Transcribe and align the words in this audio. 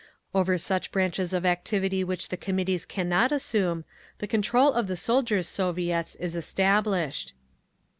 Over 0.33 0.57
such 0.57 0.91
branches 0.91 1.31
of 1.31 1.45
activity 1.45 2.03
which 2.03 2.29
the 2.29 2.35
Committees 2.35 2.87
cannot 2.87 3.31
assume, 3.31 3.85
the 4.17 4.25
control 4.25 4.73
of 4.73 4.87
the 4.87 4.97
Soldiers' 4.97 5.47
Soviets 5.47 6.15
is 6.15 6.35
established. 6.35 7.35